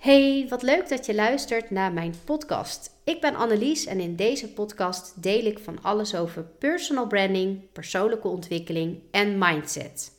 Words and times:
Hey, 0.00 0.46
wat 0.48 0.62
leuk 0.62 0.88
dat 0.88 1.06
je 1.06 1.14
luistert 1.14 1.70
naar 1.70 1.92
mijn 1.92 2.14
podcast. 2.24 2.90
Ik 3.04 3.20
ben 3.20 3.34
Annelies 3.34 3.86
en 3.86 4.00
in 4.00 4.16
deze 4.16 4.52
podcast 4.52 5.22
deel 5.22 5.44
ik 5.44 5.58
van 5.58 5.82
alles 5.82 6.14
over 6.14 6.44
personal 6.44 7.06
branding, 7.06 7.72
persoonlijke 7.72 8.28
ontwikkeling 8.28 9.02
en 9.10 9.38
mindset. 9.38 10.12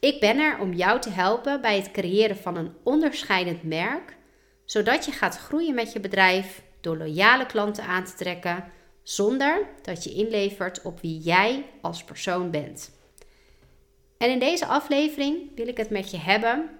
Ik 0.00 0.20
ben 0.20 0.38
er 0.38 0.58
om 0.60 0.72
jou 0.72 1.00
te 1.00 1.10
helpen 1.10 1.60
bij 1.60 1.76
het 1.76 1.90
creëren 1.90 2.36
van 2.36 2.56
een 2.56 2.72
onderscheidend 2.82 3.62
merk, 3.62 4.16
zodat 4.64 5.04
je 5.04 5.12
gaat 5.12 5.38
groeien 5.38 5.74
met 5.74 5.92
je 5.92 6.00
bedrijf 6.00 6.62
door 6.80 6.96
loyale 6.96 7.46
klanten 7.46 7.84
aan 7.84 8.04
te 8.04 8.14
trekken, 8.14 8.64
zonder 9.02 9.66
dat 9.82 10.04
je 10.04 10.12
inlevert 10.12 10.82
op 10.82 11.00
wie 11.00 11.18
jij 11.18 11.64
als 11.80 12.04
persoon 12.04 12.50
bent. 12.50 12.90
En 14.18 14.30
in 14.30 14.38
deze 14.38 14.66
aflevering 14.66 15.50
wil 15.54 15.68
ik 15.68 15.76
het 15.76 15.90
met 15.90 16.10
je 16.10 16.18
hebben 16.18 16.70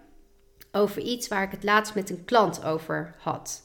over 0.73 1.03
iets 1.03 1.29
waar 1.29 1.43
ik 1.43 1.51
het 1.51 1.65
laatst 1.65 1.95
met 1.95 2.11
een 2.11 2.25
klant 2.25 2.65
over 2.65 3.15
had. 3.19 3.65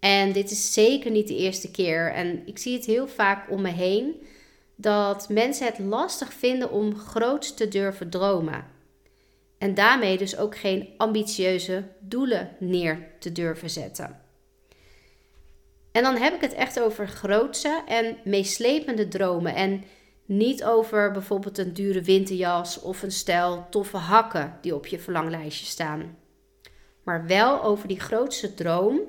En 0.00 0.32
dit 0.32 0.50
is 0.50 0.72
zeker 0.72 1.10
niet 1.10 1.28
de 1.28 1.36
eerste 1.36 1.70
keer. 1.70 2.12
En 2.12 2.46
ik 2.46 2.58
zie 2.58 2.76
het 2.76 2.84
heel 2.84 3.08
vaak 3.08 3.50
om 3.50 3.62
me 3.62 3.70
heen 3.70 4.26
dat 4.74 5.28
mensen 5.28 5.66
het 5.66 5.78
lastig 5.78 6.32
vinden 6.32 6.70
om 6.70 6.96
groot 6.96 7.56
te 7.56 7.68
durven 7.68 8.10
dromen. 8.10 8.64
En 9.58 9.74
daarmee 9.74 10.18
dus 10.18 10.36
ook 10.36 10.56
geen 10.56 10.88
ambitieuze 10.96 11.84
doelen 11.98 12.50
neer 12.58 13.08
te 13.18 13.32
durven 13.32 13.70
zetten. 13.70 14.20
En 15.92 16.02
dan 16.02 16.16
heb 16.16 16.34
ik 16.34 16.40
het 16.40 16.54
echt 16.54 16.80
over 16.80 17.08
grootse 17.08 17.82
en 17.86 18.16
meeslepende 18.24 19.08
dromen. 19.08 19.54
En 19.54 19.84
niet 20.24 20.64
over 20.64 21.12
bijvoorbeeld 21.12 21.58
een 21.58 21.72
dure 21.72 22.02
winterjas 22.02 22.80
of 22.80 23.02
een 23.02 23.12
stel 23.12 23.66
toffe 23.70 23.96
hakken 23.96 24.58
die 24.60 24.74
op 24.74 24.86
je 24.86 24.98
verlanglijstje 24.98 25.66
staan 25.66 26.16
maar 27.02 27.26
wel 27.26 27.62
over 27.62 27.88
die 27.88 28.00
grootste 28.00 28.54
droom 28.54 29.00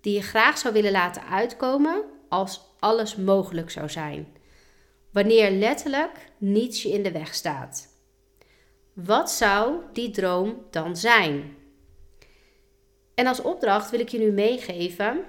die 0.00 0.14
je 0.14 0.22
graag 0.22 0.58
zou 0.58 0.74
willen 0.74 0.92
laten 0.92 1.22
uitkomen 1.22 2.04
als 2.28 2.60
alles 2.78 3.16
mogelijk 3.16 3.70
zou 3.70 3.88
zijn. 3.88 4.26
Wanneer 5.10 5.50
letterlijk 5.50 6.30
niets 6.38 6.82
je 6.82 6.88
in 6.88 7.02
de 7.02 7.12
weg 7.12 7.34
staat. 7.34 7.88
Wat 8.92 9.30
zou 9.30 9.74
die 9.92 10.10
droom 10.10 10.64
dan 10.70 10.96
zijn? 10.96 11.56
En 13.14 13.26
als 13.26 13.42
opdracht 13.42 13.90
wil 13.90 14.00
ik 14.00 14.08
je 14.08 14.18
nu 14.18 14.30
meegeven: 14.30 15.24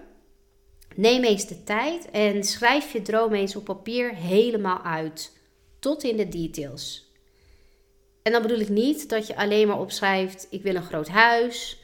neem 0.96 1.24
eens 1.24 1.48
de 1.48 1.64
tijd 1.64 2.12
en 2.12 2.44
schrijf 2.44 2.92
je 2.92 3.02
droom 3.02 3.34
eens 3.34 3.56
op 3.56 3.64
papier 3.64 4.16
helemaal 4.16 4.82
uit, 4.82 5.38
tot 5.80 6.04
in 6.04 6.18
de 6.18 6.28
details. 6.28 7.12
En 8.24 8.32
dan 8.32 8.42
bedoel 8.42 8.60
ik 8.60 8.70
niet 8.70 9.10
dat 9.10 9.28
je 9.28 9.36
alleen 9.36 9.68
maar 9.68 9.80
opschrijft: 9.80 10.48
ik 10.50 10.64
wil 10.64 10.76
een 10.76 10.84
groot 10.84 11.08
huis, 11.08 11.80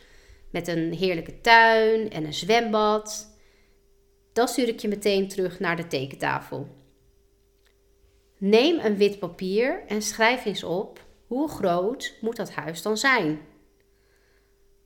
met 0.53 0.67
een 0.67 0.93
heerlijke 0.93 1.41
tuin 1.41 2.09
en 2.09 2.25
een 2.25 2.33
zwembad. 2.33 3.37
Dan 4.33 4.47
stuur 4.47 4.67
ik 4.67 4.79
je 4.79 4.87
meteen 4.87 5.27
terug 5.27 5.59
naar 5.59 5.75
de 5.75 5.87
tekentafel. 5.87 6.67
Neem 8.37 8.79
een 8.79 8.97
wit 8.97 9.19
papier 9.19 9.83
en 9.87 10.01
schrijf 10.01 10.45
eens 10.45 10.63
op 10.63 11.05
hoe 11.27 11.49
groot 11.49 12.17
moet 12.21 12.35
dat 12.35 12.53
huis 12.53 12.81
dan 12.81 12.97
zijn. 12.97 13.39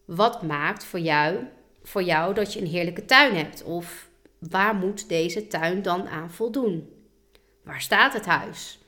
Wat 0.06 0.42
maakt 0.42 0.84
voor 0.84 1.00
jou, 1.00 1.38
voor 1.84 2.04
jou 2.04 2.34
dat 2.34 2.54
je 2.54 2.62
een 2.62 2.68
heerlijke 2.68 3.06
tuin 3.06 3.36
hebt? 3.36 3.64
Of 3.64 4.10
waar 4.40 4.76
moet 4.76 5.10
deze 5.10 5.48
tuin 5.48 5.82
dan 5.82 6.08
aan 6.08 6.32
voldoen? 6.32 6.90
Waar 7.64 7.82
staat 7.82 8.14
het 8.14 8.26
huis? 8.26 8.80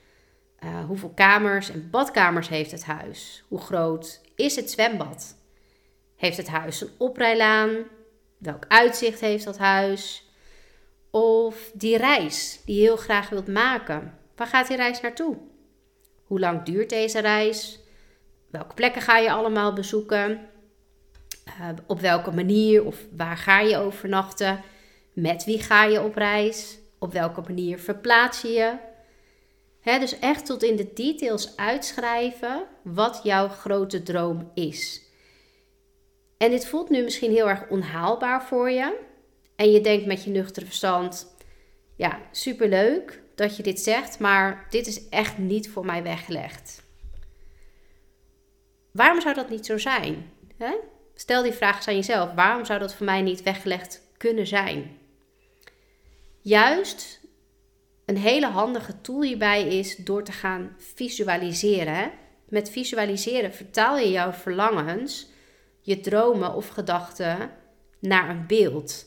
Uh, 0.63 0.85
hoeveel 0.85 1.11
kamers 1.15 1.69
en 1.69 1.89
badkamers 1.89 2.49
heeft 2.49 2.71
het 2.71 2.83
huis? 2.85 3.43
Hoe 3.47 3.59
groot 3.59 4.21
is 4.35 4.55
het 4.55 4.71
zwembad? 4.71 5.38
Heeft 6.19 6.37
het 6.37 6.47
huis 6.47 6.81
een 6.81 6.89
oprijlaan? 6.97 7.83
Welk 8.37 8.65
uitzicht 8.67 9.19
heeft 9.19 9.45
dat 9.45 9.57
huis? 9.57 10.29
Of 11.11 11.71
die 11.73 11.97
reis 11.97 12.61
die 12.65 12.75
je 12.75 12.81
heel 12.81 12.95
graag 12.95 13.29
wilt 13.29 13.47
maken. 13.47 14.17
Waar 14.35 14.47
gaat 14.47 14.67
die 14.67 14.77
reis 14.77 15.01
naartoe? 15.01 15.37
Hoe 16.23 16.39
lang 16.39 16.63
duurt 16.63 16.89
deze 16.89 17.19
reis? 17.19 17.79
Welke 18.49 18.73
plekken 18.73 19.01
ga 19.01 19.17
je 19.17 19.31
allemaal 19.31 19.73
bezoeken? 19.73 20.39
Uh, 21.47 21.69
op 21.87 21.99
welke 21.99 22.31
manier 22.31 22.85
of 22.85 22.97
waar 23.15 23.37
ga 23.37 23.59
je 23.59 23.77
overnachten? 23.77 24.61
Met 25.13 25.43
wie 25.43 25.61
ga 25.61 25.83
je 25.83 26.01
op 26.01 26.15
reis? 26.15 26.77
Op 26.97 27.13
welke 27.13 27.41
manier 27.41 27.79
verplaats 27.79 28.41
je 28.41 28.49
je? 28.49 28.77
dus 29.99 30.19
echt 30.19 30.45
tot 30.45 30.63
in 30.63 30.75
de 30.75 30.93
details 30.93 31.57
uitschrijven 31.57 32.65
wat 32.83 33.19
jouw 33.23 33.47
grote 33.47 34.03
droom 34.03 34.51
is. 34.53 35.07
En 36.39 36.51
dit 36.51 36.67
voelt 36.67 36.89
nu 36.89 37.03
misschien 37.03 37.31
heel 37.31 37.49
erg 37.49 37.67
onhaalbaar 37.69 38.43
voor 38.43 38.69
je. 38.69 38.97
En 39.55 39.71
je 39.71 39.81
denkt 39.81 40.05
met 40.05 40.23
je 40.23 40.29
nuchtere 40.29 40.65
verstand: 40.65 41.35
ja, 41.95 42.19
superleuk 42.31 43.21
dat 43.35 43.57
je 43.57 43.63
dit 43.63 43.79
zegt, 43.79 44.19
maar 44.19 44.65
dit 44.69 44.87
is 44.87 45.09
echt 45.09 45.37
niet 45.37 45.69
voor 45.69 45.85
mij 45.85 46.03
weggelegd. 46.03 46.83
Waarom 48.91 49.21
zou 49.21 49.35
dat 49.35 49.49
niet 49.49 49.65
zo 49.65 49.77
zijn? 49.77 50.31
Hè? 50.57 50.75
Stel 51.15 51.43
die 51.43 51.51
vraag 51.51 51.75
eens 51.75 51.87
aan 51.87 51.95
jezelf: 51.95 52.33
waarom 52.33 52.65
zou 52.65 52.79
dat 52.79 52.93
voor 52.95 53.05
mij 53.05 53.21
niet 53.21 53.43
weggelegd 53.43 54.01
kunnen 54.17 54.47
zijn? 54.47 54.97
Juist 56.41 57.19
een 58.05 58.17
hele 58.17 58.47
handige 58.47 59.01
tool 59.01 59.21
hierbij 59.21 59.77
is 59.77 59.95
door 59.95 60.23
te 60.23 60.31
gaan 60.31 60.75
visualiseren. 60.77 62.11
Met 62.49 62.69
visualiseren 62.69 63.53
vertaal 63.53 63.97
je 63.97 64.11
jouw 64.11 64.31
verlangens 64.31 65.27
je 65.81 65.99
dromen 65.99 66.53
of 66.53 66.67
gedachten 66.67 67.51
naar 67.99 68.29
een 68.29 68.47
beeld. 68.47 69.05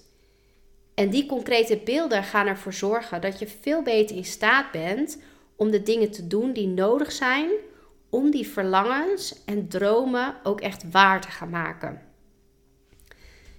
En 0.94 1.10
die 1.10 1.26
concrete 1.26 1.80
beelden 1.84 2.24
gaan 2.24 2.46
ervoor 2.46 2.72
zorgen 2.72 3.20
dat 3.20 3.38
je 3.38 3.46
veel 3.46 3.82
beter 3.82 4.16
in 4.16 4.24
staat 4.24 4.70
bent 4.70 5.18
om 5.56 5.70
de 5.70 5.82
dingen 5.82 6.10
te 6.10 6.26
doen 6.26 6.52
die 6.52 6.68
nodig 6.68 7.12
zijn 7.12 7.50
om 8.10 8.30
die 8.30 8.48
verlangens 8.48 9.44
en 9.44 9.68
dromen 9.68 10.36
ook 10.42 10.60
echt 10.60 10.90
waar 10.90 11.20
te 11.20 11.28
gaan 11.28 11.50
maken. 11.50 12.02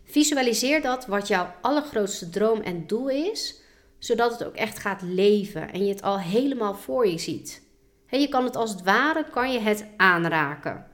Visualiseer 0.03 0.81
dat 0.81 1.05
wat 1.05 1.27
jouw 1.27 1.53
allergrootste 1.61 2.29
droom 2.29 2.61
en 2.61 2.87
doel 2.87 3.09
is, 3.09 3.61
zodat 3.99 4.31
het 4.31 4.43
ook 4.43 4.55
echt 4.55 4.79
gaat 4.79 5.01
leven 5.01 5.71
en 5.71 5.85
je 5.85 5.93
het 5.93 6.01
al 6.01 6.19
helemaal 6.19 6.75
voor 6.75 7.07
je 7.07 7.17
ziet. 7.17 7.61
je 8.09 8.27
kan 8.29 8.43
het 8.43 8.55
als 8.55 8.71
het 8.71 8.83
ware 8.83 9.25
kan 9.29 9.51
je 9.51 9.59
het 9.59 9.85
aanraken. 9.97 10.92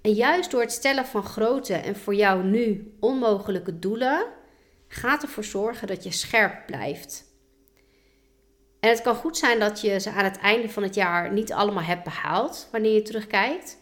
En 0.00 0.12
juist 0.12 0.50
door 0.50 0.60
het 0.60 0.72
stellen 0.72 1.06
van 1.06 1.22
grote 1.22 1.74
en 1.74 1.96
voor 1.96 2.14
jou 2.14 2.44
nu 2.44 2.96
onmogelijke 3.00 3.78
doelen, 3.78 4.26
gaat 4.88 5.22
ervoor 5.22 5.44
zorgen 5.44 5.86
dat 5.86 6.04
je 6.04 6.12
scherp 6.12 6.66
blijft. 6.66 7.24
En 8.80 8.90
het 8.90 9.02
kan 9.02 9.14
goed 9.14 9.36
zijn 9.36 9.58
dat 9.58 9.80
je 9.80 10.00
ze 10.00 10.10
aan 10.10 10.24
het 10.24 10.38
einde 10.38 10.68
van 10.68 10.82
het 10.82 10.94
jaar 10.94 11.32
niet 11.32 11.52
allemaal 11.52 11.82
hebt 11.82 12.04
behaald 12.04 12.68
wanneer 12.72 12.94
je 12.94 13.02
terugkijkt. 13.02 13.78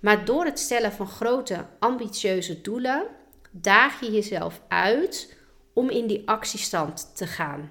Maar 0.00 0.24
door 0.24 0.44
het 0.44 0.58
stellen 0.58 0.92
van 0.92 1.06
grote, 1.06 1.66
ambitieuze 1.78 2.60
doelen, 2.60 3.06
daag 3.50 4.00
je 4.00 4.10
jezelf 4.10 4.60
uit 4.68 5.36
om 5.72 5.90
in 5.90 6.06
die 6.06 6.28
actiestand 6.28 7.16
te 7.16 7.26
gaan 7.26 7.70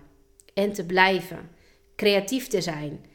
en 0.54 0.74
te 0.74 0.86
blijven, 0.86 1.50
creatief 1.96 2.48
te 2.48 2.62
zijn. 2.62 3.06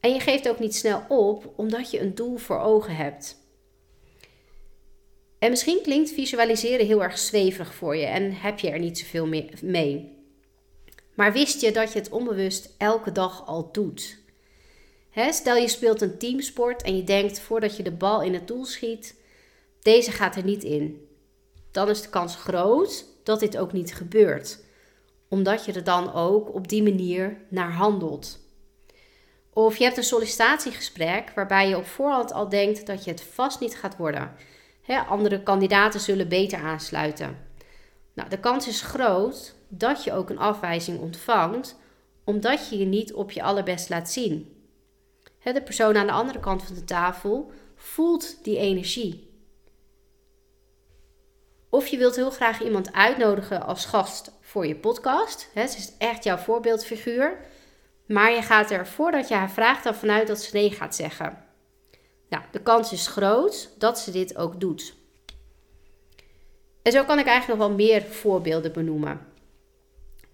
En 0.00 0.12
je 0.12 0.20
geeft 0.20 0.48
ook 0.48 0.58
niet 0.58 0.74
snel 0.74 1.04
op 1.08 1.52
omdat 1.56 1.90
je 1.90 2.00
een 2.00 2.14
doel 2.14 2.36
voor 2.36 2.58
ogen 2.58 2.96
hebt. 2.96 3.39
En 5.40 5.50
misschien 5.50 5.82
klinkt 5.82 6.10
visualiseren 6.10 6.86
heel 6.86 7.02
erg 7.02 7.18
zweverig 7.18 7.74
voor 7.74 7.96
je 7.96 8.06
en 8.06 8.32
heb 8.32 8.58
je 8.58 8.70
er 8.70 8.78
niet 8.78 8.98
zoveel 8.98 9.26
mee. 9.62 10.18
Maar 11.14 11.32
wist 11.32 11.60
je 11.60 11.72
dat 11.72 11.92
je 11.92 11.98
het 11.98 12.08
onbewust 12.08 12.74
elke 12.78 13.12
dag 13.12 13.46
al 13.46 13.72
doet? 13.72 14.18
stel 15.30 15.56
je 15.56 15.68
speelt 15.68 16.00
een 16.00 16.18
teamsport 16.18 16.82
en 16.82 16.96
je 16.96 17.04
denkt 17.04 17.40
voordat 17.40 17.76
je 17.76 17.82
de 17.82 17.92
bal 17.92 18.22
in 18.22 18.34
het 18.34 18.46
doel 18.46 18.64
schiet, 18.64 19.14
deze 19.82 20.10
gaat 20.10 20.36
er 20.36 20.44
niet 20.44 20.64
in. 20.64 21.08
Dan 21.70 21.88
is 21.88 22.02
de 22.02 22.08
kans 22.08 22.36
groot 22.36 23.04
dat 23.22 23.40
dit 23.40 23.56
ook 23.56 23.72
niet 23.72 23.94
gebeurt, 23.94 24.58
omdat 25.28 25.64
je 25.64 25.72
er 25.72 25.84
dan 25.84 26.12
ook 26.12 26.54
op 26.54 26.68
die 26.68 26.82
manier 26.82 27.36
naar 27.48 27.72
handelt. 27.72 28.38
Of 29.52 29.76
je 29.76 29.84
hebt 29.84 29.96
een 29.96 30.02
sollicitatiegesprek 30.02 31.32
waarbij 31.34 31.68
je 31.68 31.76
op 31.76 31.86
voorhand 31.86 32.32
al 32.32 32.48
denkt 32.48 32.86
dat 32.86 33.04
je 33.04 33.10
het 33.10 33.22
vast 33.22 33.60
niet 33.60 33.76
gaat 33.76 33.96
worden 33.96 34.36
andere 34.98 35.42
kandidaten 35.42 36.00
zullen 36.00 36.28
beter 36.28 36.58
aansluiten. 36.58 37.38
Nou, 38.14 38.28
de 38.28 38.40
kans 38.40 38.68
is 38.68 38.82
groot 38.82 39.54
dat 39.68 40.04
je 40.04 40.12
ook 40.12 40.30
een 40.30 40.38
afwijzing 40.38 41.00
ontvangt, 41.00 41.76
omdat 42.24 42.68
je 42.68 42.78
je 42.78 42.84
niet 42.84 43.12
op 43.12 43.30
je 43.30 43.42
allerbest 43.42 43.88
laat 43.88 44.10
zien. 44.10 44.54
de 45.42 45.62
persoon 45.62 45.96
aan 45.96 46.06
de 46.06 46.12
andere 46.12 46.40
kant 46.40 46.62
van 46.62 46.74
de 46.74 46.84
tafel 46.84 47.52
voelt 47.76 48.44
die 48.44 48.58
energie. 48.58 49.28
Of 51.70 51.86
je 51.86 51.96
wilt 51.96 52.16
heel 52.16 52.30
graag 52.30 52.62
iemand 52.62 52.92
uitnodigen 52.92 53.66
als 53.66 53.84
gast 53.84 54.32
voor 54.40 54.66
je 54.66 54.76
podcast. 54.76 55.50
He, 55.54 55.66
ze 55.66 55.76
is 55.76 55.92
echt 55.98 56.24
jouw 56.24 56.36
voorbeeldfiguur. 56.36 57.38
Maar 58.06 58.32
je 58.32 58.42
gaat 58.42 58.70
er 58.70 58.86
voordat 58.86 59.28
je 59.28 59.34
haar 59.34 59.50
vraagt 59.50 59.84
dan 59.84 59.94
vanuit 59.94 60.26
dat 60.26 60.42
ze 60.42 60.56
nee 60.56 60.70
gaat 60.70 60.94
zeggen. 60.94 61.49
Nou, 62.30 62.44
de 62.52 62.60
kans 62.60 62.92
is 62.92 63.06
groot 63.06 63.70
dat 63.78 63.98
ze 63.98 64.10
dit 64.10 64.36
ook 64.36 64.60
doet. 64.60 64.94
En 66.82 66.92
zo 66.92 67.04
kan 67.04 67.18
ik 67.18 67.26
eigenlijk 67.26 67.58
nog 67.58 67.68
wel 67.68 67.76
meer 67.76 68.02
voorbeelden 68.02 68.72
benoemen. 68.72 69.26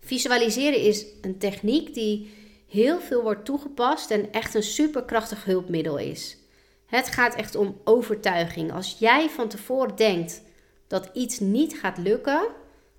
Visualiseren 0.01 0.81
is 0.81 1.07
een 1.21 1.39
techniek 1.39 1.95
die 1.95 2.35
heel 2.69 3.01
veel 3.01 3.23
wordt 3.23 3.45
toegepast 3.45 4.11
en 4.11 4.33
echt 4.33 4.55
een 4.55 4.63
superkrachtig 4.63 5.45
hulpmiddel 5.45 5.99
is. 5.99 6.39
Het 6.87 7.09
gaat 7.09 7.35
echt 7.35 7.55
om 7.55 7.81
overtuiging. 7.85 8.73
Als 8.73 8.97
jij 8.99 9.29
van 9.29 9.49
tevoren 9.49 9.97
denkt 9.97 10.43
dat 10.87 11.11
iets 11.13 11.39
niet 11.39 11.79
gaat 11.79 11.99
lukken, 11.99 12.47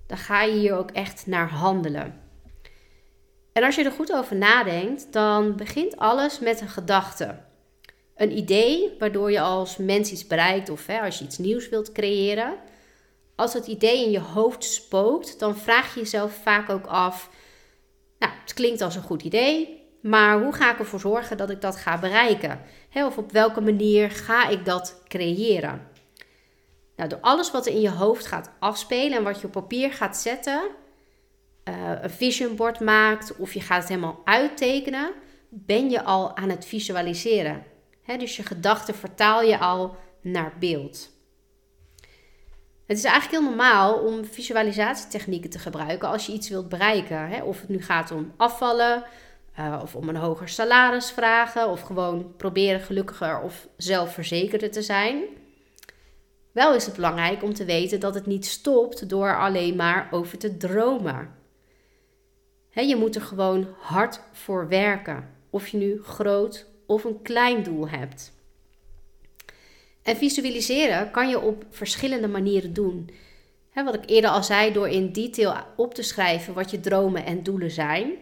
dan 0.06 0.18
ga 0.18 0.42
je 0.42 0.58
hier 0.58 0.74
ook 0.74 0.90
echt 0.90 1.26
naar 1.26 1.50
handelen. 1.50 2.20
En 3.52 3.64
als 3.64 3.74
je 3.74 3.84
er 3.84 3.92
goed 3.92 4.12
over 4.12 4.36
nadenkt, 4.36 5.12
dan 5.12 5.56
begint 5.56 5.96
alles 5.96 6.38
met 6.38 6.60
een 6.60 6.68
gedachte. 6.68 7.46
Een 8.18 8.36
idee 8.36 8.96
waardoor 8.98 9.30
je 9.30 9.40
als 9.40 9.76
mens 9.76 10.12
iets 10.12 10.26
bereikt 10.26 10.70
of 10.70 10.86
hè, 10.86 11.00
als 11.00 11.18
je 11.18 11.24
iets 11.24 11.38
nieuws 11.38 11.68
wilt 11.68 11.92
creëren. 11.92 12.56
Als 13.36 13.52
het 13.52 13.66
idee 13.66 14.04
in 14.04 14.10
je 14.10 14.20
hoofd 14.20 14.64
spookt, 14.64 15.38
dan 15.38 15.56
vraag 15.56 15.94
je 15.94 16.00
jezelf 16.00 16.32
vaak 16.42 16.70
ook 16.70 16.86
af: 16.86 17.30
Nou, 18.18 18.32
het 18.42 18.54
klinkt 18.54 18.80
als 18.80 18.94
een 18.94 19.02
goed 19.02 19.22
idee, 19.22 19.82
maar 20.02 20.42
hoe 20.42 20.52
ga 20.52 20.72
ik 20.72 20.78
ervoor 20.78 21.00
zorgen 21.00 21.36
dat 21.36 21.50
ik 21.50 21.60
dat 21.60 21.76
ga 21.76 21.98
bereiken? 21.98 22.60
of 22.94 23.18
op 23.18 23.32
welke 23.32 23.60
manier 23.60 24.10
ga 24.10 24.48
ik 24.48 24.64
dat 24.64 25.02
creëren? 25.08 25.88
Nou, 26.96 27.08
door 27.08 27.20
alles 27.20 27.50
wat 27.50 27.66
er 27.66 27.72
in 27.72 27.80
je 27.80 27.90
hoofd 27.90 28.26
gaat 28.26 28.50
afspelen 28.58 29.18
en 29.18 29.24
wat 29.24 29.40
je 29.40 29.46
op 29.46 29.52
papier 29.52 29.92
gaat 29.92 30.16
zetten, 30.16 30.62
uh, 31.64 31.74
een 32.02 32.10
vision 32.10 32.56
board 32.56 32.80
maakt 32.80 33.36
of 33.36 33.54
je 33.54 33.60
gaat 33.60 33.80
het 33.80 33.88
helemaal 33.88 34.20
uittekenen, 34.24 35.12
ben 35.48 35.90
je 35.90 36.02
al 36.02 36.36
aan 36.36 36.50
het 36.50 36.64
visualiseren. 36.64 37.76
Dus 38.16 38.36
je 38.36 38.42
gedachten 38.42 38.94
vertaal 38.94 39.42
je 39.42 39.58
al 39.58 39.96
naar 40.20 40.52
beeld. 40.58 41.10
Het 42.86 42.98
is 42.98 43.04
eigenlijk 43.04 43.40
heel 43.42 43.48
normaal 43.48 43.94
om 43.94 44.24
visualisatietechnieken 44.24 45.50
te 45.50 45.58
gebruiken 45.58 46.08
als 46.08 46.26
je 46.26 46.32
iets 46.32 46.48
wilt 46.48 46.68
bereiken. 46.68 47.42
Of 47.44 47.60
het 47.60 47.68
nu 47.68 47.82
gaat 47.82 48.10
om 48.10 48.32
afvallen, 48.36 49.04
uh, 49.58 49.78
of 49.82 49.94
om 49.94 50.08
een 50.08 50.16
hoger 50.16 50.48
salaris 50.48 51.10
vragen, 51.10 51.68
of 51.68 51.80
gewoon 51.80 52.36
proberen 52.36 52.80
gelukkiger 52.80 53.40
of 53.40 53.68
zelfverzekerder 53.76 54.70
te 54.70 54.82
zijn. 54.82 55.22
Wel 56.52 56.74
is 56.74 56.86
het 56.86 56.94
belangrijk 56.94 57.42
om 57.42 57.54
te 57.54 57.64
weten 57.64 58.00
dat 58.00 58.14
het 58.14 58.26
niet 58.26 58.46
stopt 58.46 59.08
door 59.08 59.38
alleen 59.38 59.76
maar 59.76 60.08
over 60.10 60.38
te 60.38 60.56
dromen. 60.56 61.34
je 62.70 62.96
moet 62.96 63.14
er 63.14 63.22
gewoon 63.22 63.68
hard 63.78 64.20
voor 64.32 64.68
werken, 64.68 65.28
of 65.50 65.68
je 65.68 65.76
nu 65.76 66.02
groot 66.02 66.66
of 66.88 67.04
een 67.04 67.22
klein 67.22 67.62
doel 67.62 67.88
hebt. 67.88 68.32
En 70.02 70.16
visualiseren 70.16 71.10
kan 71.10 71.28
je 71.28 71.40
op 71.40 71.64
verschillende 71.70 72.28
manieren 72.28 72.72
doen. 72.72 73.10
wat 73.74 73.94
ik 73.94 74.10
eerder 74.10 74.30
al 74.30 74.42
zei, 74.44 74.72
door 74.72 74.88
in 74.88 75.12
detail 75.12 75.54
op 75.76 75.94
te 75.94 76.02
schrijven 76.02 76.54
wat 76.54 76.70
je 76.70 76.80
dromen 76.80 77.24
en 77.24 77.42
doelen 77.42 77.70
zijn. 77.70 78.12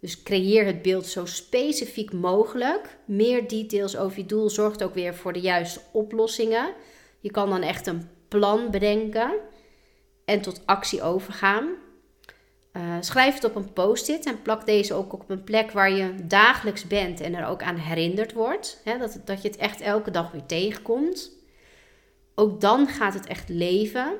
Dus 0.00 0.22
creëer 0.22 0.66
het 0.66 0.82
beeld 0.82 1.06
zo 1.06 1.26
specifiek 1.26 2.12
mogelijk. 2.12 2.96
Meer 3.04 3.48
details 3.48 3.96
over 3.96 4.18
je 4.18 4.26
doel 4.26 4.50
zorgt 4.50 4.82
ook 4.82 4.94
weer 4.94 5.14
voor 5.14 5.32
de 5.32 5.40
juiste 5.40 5.80
oplossingen. 5.92 6.72
Je 7.20 7.30
kan 7.30 7.50
dan 7.50 7.62
echt 7.62 7.86
een 7.86 8.08
plan 8.28 8.70
bedenken 8.70 9.34
en 10.24 10.40
tot 10.40 10.62
actie 10.64 11.02
overgaan. 11.02 11.68
Uh, 12.76 12.96
schrijf 13.00 13.34
het 13.34 13.44
op 13.44 13.54
een 13.54 13.72
post-it 13.72 14.26
en 14.26 14.42
plak 14.42 14.66
deze 14.66 14.94
ook 14.94 15.12
op 15.12 15.30
een 15.30 15.44
plek 15.44 15.70
waar 15.70 15.90
je 15.90 16.14
dagelijks 16.22 16.86
bent 16.86 17.20
en 17.20 17.34
er 17.34 17.46
ook 17.46 17.62
aan 17.62 17.76
herinnerd 17.76 18.32
wordt. 18.32 18.80
Hè, 18.84 18.98
dat, 18.98 19.20
dat 19.24 19.42
je 19.42 19.48
het 19.48 19.56
echt 19.56 19.80
elke 19.80 20.10
dag 20.10 20.30
weer 20.30 20.46
tegenkomt. 20.46 21.30
Ook 22.34 22.60
dan 22.60 22.88
gaat 22.88 23.14
het 23.14 23.26
echt 23.26 23.48
leven. 23.48 24.14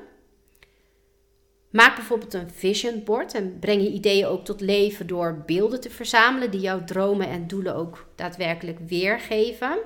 Maak 1.69 1.95
bijvoorbeeld 1.95 2.33
een 2.33 2.49
vision 2.49 3.03
board 3.03 3.33
en 3.33 3.59
breng 3.59 3.81
je 3.81 3.91
ideeën 3.91 4.25
ook 4.25 4.45
tot 4.45 4.61
leven 4.61 5.07
door 5.07 5.43
beelden 5.45 5.81
te 5.81 5.89
verzamelen 5.89 6.51
die 6.51 6.61
jouw 6.61 6.83
dromen 6.83 7.29
en 7.29 7.47
doelen 7.47 7.75
ook 7.75 8.07
daadwerkelijk 8.15 8.79
weergeven. 8.87 9.77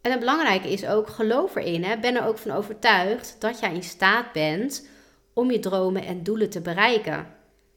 En 0.00 0.10
het 0.10 0.20
belangrijke 0.20 0.72
is 0.72 0.86
ook, 0.86 1.08
geloof 1.08 1.56
erin, 1.56 1.84
hè, 1.84 1.98
ben 1.98 2.16
er 2.16 2.26
ook 2.26 2.38
van 2.38 2.50
overtuigd 2.50 3.36
dat 3.38 3.60
jij 3.60 3.74
in 3.74 3.82
staat 3.82 4.32
bent 4.32 4.90
om 5.32 5.50
je 5.50 5.58
dromen 5.58 6.04
en 6.04 6.22
doelen 6.22 6.50
te 6.50 6.60
bereiken. 6.60 7.26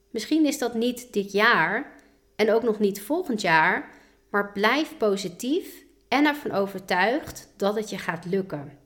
Misschien 0.09 0.45
is 0.45 0.57
dat 0.57 0.73
niet 0.73 1.13
dit 1.13 1.31
jaar 1.31 1.95
en 2.35 2.51
ook 2.51 2.63
nog 2.63 2.79
niet 2.79 3.01
volgend 3.01 3.41
jaar, 3.41 3.89
maar 4.29 4.51
blijf 4.51 4.97
positief 4.97 5.83
en 6.07 6.25
ervan 6.25 6.51
overtuigd 6.51 7.53
dat 7.57 7.75
het 7.75 7.89
je 7.89 7.97
gaat 7.97 8.25
lukken. 8.25 8.77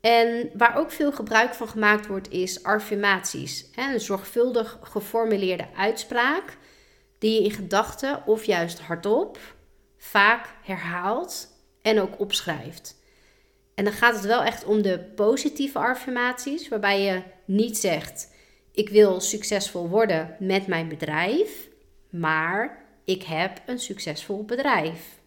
En 0.00 0.50
waar 0.54 0.76
ook 0.76 0.90
veel 0.90 1.12
gebruik 1.12 1.54
van 1.54 1.68
gemaakt 1.68 2.06
wordt, 2.06 2.30
is 2.30 2.62
affirmaties. 2.62 3.70
Een 3.74 4.00
zorgvuldig 4.00 4.78
geformuleerde 4.82 5.66
uitspraak 5.76 6.56
die 7.18 7.32
je 7.32 7.44
in 7.44 7.50
gedachten 7.50 8.26
of 8.26 8.44
juist 8.44 8.80
hardop 8.80 9.38
vaak 9.96 10.48
herhaalt 10.62 11.48
en 11.82 12.00
ook 12.00 12.20
opschrijft. 12.20 13.02
En 13.74 13.84
dan 13.84 13.92
gaat 13.92 14.14
het 14.14 14.24
wel 14.24 14.42
echt 14.42 14.64
om 14.64 14.82
de 14.82 14.98
positieve 15.14 15.78
affirmaties, 15.78 16.68
waarbij 16.68 17.02
je 17.02 17.22
niet 17.44 17.78
zegt: 17.78 18.32
Ik 18.72 18.88
wil 18.88 19.20
succesvol 19.20 19.88
worden 19.88 20.36
met 20.38 20.66
mijn 20.66 20.88
bedrijf, 20.88 21.68
maar 22.10 22.84
ik 23.04 23.22
heb 23.22 23.62
een 23.66 23.78
succesvol 23.78 24.44
bedrijf. 24.44 25.22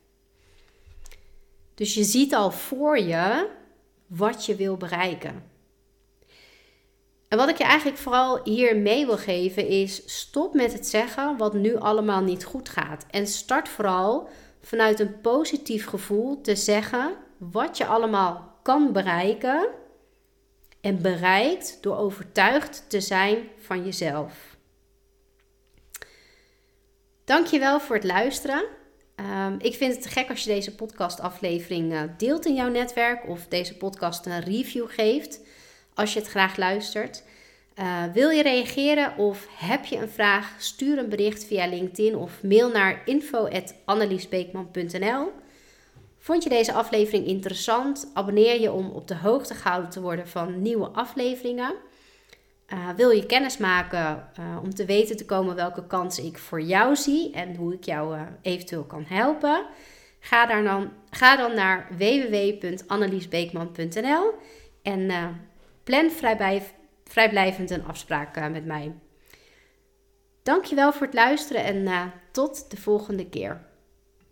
Dus 1.75 1.94
je 1.94 2.03
ziet 2.03 2.33
al 2.33 2.51
voor 2.51 2.99
je 2.99 3.49
wat 4.07 4.45
je 4.45 4.55
wil 4.55 4.77
bereiken. 4.77 5.44
En 7.27 7.38
wat 7.38 7.49
ik 7.49 7.57
je 7.57 7.63
eigenlijk 7.63 7.97
vooral 7.97 8.39
hier 8.44 8.77
mee 8.77 9.05
wil 9.05 9.17
geven 9.17 9.67
is: 9.67 10.01
stop 10.05 10.53
met 10.53 10.73
het 10.73 10.88
zeggen 10.88 11.38
wat 11.38 11.53
nu 11.53 11.75
allemaal 11.75 12.21
niet 12.21 12.45
goed 12.45 12.69
gaat. 12.69 13.05
En 13.09 13.27
start 13.27 13.69
vooral 13.69 14.29
vanuit 14.61 14.99
een 14.99 15.21
positief 15.21 15.85
gevoel 15.85 16.41
te 16.41 16.55
zeggen 16.55 17.17
wat 17.37 17.77
je 17.77 17.85
allemaal 17.85 18.59
kan 18.61 18.93
bereiken. 18.93 19.67
En 20.81 21.01
bereikt 21.01 21.77
door 21.81 21.97
overtuigd 21.97 22.85
te 22.87 23.01
zijn 23.01 23.37
van 23.57 23.85
jezelf. 23.85 24.57
Dankjewel 27.25 27.79
voor 27.79 27.95
het 27.95 28.05
luisteren. 28.05 28.65
Um, 29.15 29.55
ik 29.59 29.75
vind 29.75 29.93
het 29.93 30.01
te 30.01 30.09
gek 30.09 30.29
als 30.29 30.43
je 30.43 30.49
deze 30.49 30.75
podcastaflevering 30.75 31.93
uh, 31.93 32.01
deelt 32.17 32.45
in 32.45 32.53
jouw 32.53 32.69
netwerk 32.69 33.27
of 33.27 33.47
deze 33.47 33.77
podcast 33.77 34.25
een 34.25 34.39
review 34.39 34.89
geeft 34.89 35.39
als 35.93 36.13
je 36.13 36.19
het 36.19 36.29
graag 36.29 36.57
luistert. 36.57 37.23
Uh, 37.79 38.03
wil 38.13 38.29
je 38.29 38.41
reageren 38.41 39.17
of 39.17 39.47
heb 39.57 39.85
je 39.85 39.97
een 39.97 40.09
vraag? 40.09 40.56
Stuur 40.57 40.97
een 40.97 41.09
bericht 41.09 41.45
via 41.45 41.67
LinkedIn 41.67 42.15
of 42.15 42.44
mail 42.44 42.69
naar 42.69 43.01
info.anneliesbeekman.nl. 43.06 45.31
Vond 46.27 46.43
je 46.43 46.49
deze 46.49 46.73
aflevering 46.73 47.25
interessant? 47.25 48.11
Abonneer 48.13 48.61
je 48.61 48.71
om 48.71 48.89
op 48.89 49.07
de 49.07 49.15
hoogte 49.15 49.53
gehouden 49.53 49.89
te 49.89 50.01
worden 50.01 50.27
van 50.27 50.61
nieuwe 50.61 50.87
afleveringen. 50.87 51.73
Uh, 52.73 52.89
wil 52.95 53.09
je 53.09 53.25
kennis 53.25 53.57
maken 53.57 54.29
uh, 54.39 54.57
om 54.63 54.73
te 54.73 54.85
weten 54.85 55.17
te 55.17 55.25
komen 55.25 55.55
welke 55.55 55.87
kansen 55.87 56.25
ik 56.25 56.37
voor 56.37 56.61
jou 56.61 56.95
zie 56.95 57.31
en 57.31 57.55
hoe 57.55 57.73
ik 57.73 57.83
jou 57.83 58.15
uh, 58.15 58.21
eventueel 58.41 58.83
kan 58.83 59.03
helpen? 59.07 59.65
Ga, 60.19 60.45
daar 60.45 60.63
dan, 60.63 60.91
ga 61.09 61.35
dan 61.35 61.53
naar 61.53 61.87
www.anneliesbeekman.nl 61.97 64.33
en 64.81 65.11
plan 65.83 66.11
vrijblijvend 67.03 67.71
een 67.71 67.85
afspraak 67.85 68.49
met 68.51 68.65
mij. 68.65 68.93
Dankjewel 70.43 70.93
voor 70.93 71.05
het 71.05 71.15
luisteren 71.15 71.63
en 71.63 72.11
tot 72.31 72.71
de 72.71 72.77
volgende 72.77 73.29
keer. 73.29 73.67